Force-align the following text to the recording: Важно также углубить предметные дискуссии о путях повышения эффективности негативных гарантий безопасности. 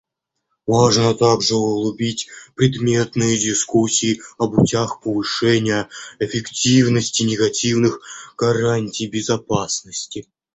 Важно 0.65 1.13
также 1.13 1.53
углубить 1.53 2.27
предметные 2.55 3.37
дискуссии 3.37 4.19
о 4.39 4.47
путях 4.47 4.99
повышения 4.99 5.89
эффективности 6.17 7.21
негативных 7.21 8.01
гарантий 8.35 9.05
безопасности. 9.07 10.25